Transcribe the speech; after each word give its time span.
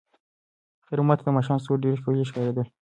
خیر 0.85 0.99
محمد 1.01 1.17
ته 1.19 1.23
د 1.25 1.29
ماښام 1.37 1.57
ستوري 1.61 1.81
ډېر 1.85 1.95
ښکلي 2.01 2.23
ښکارېدل. 2.29 2.65